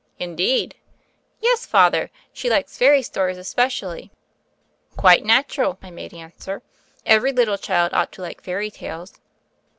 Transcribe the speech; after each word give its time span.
"Indeed 0.17 0.73
I" 0.79 0.81
"Yes, 1.41 1.67
Father: 1.67 2.09
she 2.33 2.49
likes 2.49 2.75
fairy 2.75 3.03
stories 3.03 3.37
espe 3.37 3.65
cially." 3.67 4.09
"Quite 4.97 5.23
natural," 5.23 5.77
I 5.83 5.91
made 5.91 6.11
answer. 6.11 6.63
"Every 7.05 7.31
little 7.31 7.59
child 7.59 7.93
ought 7.93 8.11
to 8.13 8.23
like 8.23 8.41
fairy 8.41 8.71
tales." 8.71 9.13